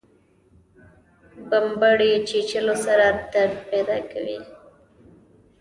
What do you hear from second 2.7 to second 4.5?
سره درد پیدا کوي